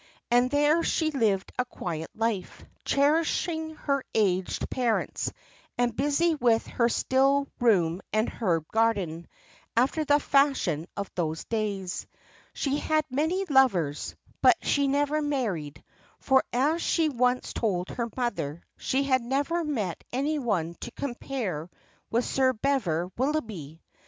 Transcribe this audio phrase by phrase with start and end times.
[0.31, 5.31] And there she lived a quiet life, cherishing her aged parents,
[5.77, 9.27] and busy with her still room and herb garden,
[9.77, 12.07] after the fashion of those days.
[12.53, 15.83] She had many lovers, but she never married;
[16.19, 21.69] for, as she once told her mother, she had never met any one to compare
[22.09, 23.83] with Sir Bever Willoughby.